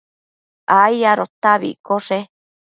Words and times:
ai 0.81 0.97
adota 1.11 1.47
abi 1.53 1.69
iccoshe 1.73 2.19